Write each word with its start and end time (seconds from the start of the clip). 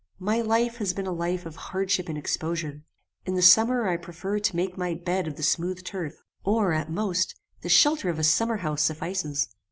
"My 0.17 0.41
life 0.41 0.77
has 0.77 0.95
been 0.95 1.05
a 1.05 1.11
life 1.11 1.45
of 1.45 1.55
hardship 1.55 2.09
and 2.09 2.17
exposure. 2.17 2.81
In 3.23 3.35
the 3.35 3.41
summer 3.43 3.87
I 3.87 3.97
prefer 3.97 4.39
to 4.39 4.55
make 4.55 4.75
my 4.75 4.95
bed 4.95 5.27
of 5.27 5.35
the 5.35 5.43
smooth 5.43 5.83
turf, 5.83 6.23
or, 6.43 6.73
at 6.73 6.89
most, 6.89 7.35
the 7.61 7.69
shelter 7.69 8.09
of 8.09 8.17
a 8.17 8.23
summer 8.23 8.57
house 8.57 8.81
suffices. 8.81 9.49